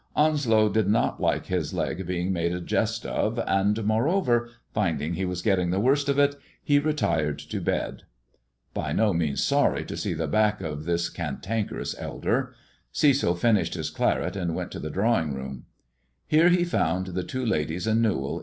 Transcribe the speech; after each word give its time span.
Onslow 0.15 0.67
did 0.67 0.87
not 0.87 1.21
like 1.21 1.45
his 1.45 1.75
leg 1.75 2.07
being 2.07 2.33
made 2.33 2.51
a 2.53 2.59
jest 2.59 3.05
of, 3.05 3.37
and, 3.45 3.83
moreover, 3.83 4.49
finding 4.73 5.13
he 5.13 5.25
was 5.25 5.43
getting 5.43 5.69
the 5.69 5.79
worst 5.79 6.09
of 6.09 6.17
it, 6.17 6.35
he 6.63 6.79
retired 6.79 7.37
THE 7.41 7.59
IVOBY 7.59 7.59
LEG 7.59 7.59
AND 7.59 7.65
THE 7.65 7.71
DIAMONDS 7.71 8.03
343 8.73 8.73
X) 8.73 8.73
bed 8.73 8.83
By 8.83 8.93
no 8.93 9.13
means 9.13 9.43
sorry 9.43 9.85
to 9.85 9.95
see 9.95 10.13
the 10.15 10.27
back 10.27 10.59
of 10.61 10.85
this 10.85 11.07
can 11.07 11.37
tankerous 11.37 11.93
elder 11.99 12.55
Cecil 12.91 13.35
finished 13.35 13.75
his 13.75 13.91
claret 13.91 14.35
and 14.35 14.55
went 14.55 14.71
to 14.71 14.79
the 14.79 14.89
irawing 14.89 15.35
room 15.35 15.65
Heie 16.31 16.49
he 16.49 16.63
found 16.63 17.05
the 17.05 17.23
two 17.23 17.45
ladies 17.45 17.85
and 17.85 18.03
Kewall 18.03 18.39